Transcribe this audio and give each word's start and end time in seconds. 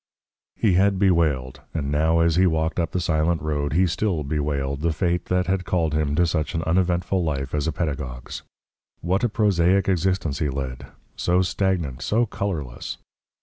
He 0.55 0.73
had 0.73 0.97
bewailed, 0.97 1.61
and 1.75 1.91
now 1.91 2.21
as 2.21 2.35
he 2.35 2.47
walked 2.47 2.79
up 2.79 2.89
the 2.89 2.99
silent 2.99 3.39
road 3.39 3.73
he 3.73 3.85
still 3.85 4.23
bewailed, 4.23 4.81
the 4.81 4.91
fate 4.91 5.25
that 5.25 5.45
had 5.45 5.63
called 5.63 5.93
him 5.93 6.15
to 6.15 6.25
such 6.25 6.55
an 6.55 6.63
uneventful 6.63 7.23
life 7.23 7.53
as 7.53 7.67
a 7.67 7.71
pedagogue's. 7.71 8.41
What 9.01 9.23
a 9.23 9.29
prosaic 9.29 9.87
existence 9.87 10.39
he 10.39 10.49
led, 10.49 10.87
so 11.15 11.43
stagnant, 11.43 12.01
so 12.01 12.25
colourless! 12.25 12.97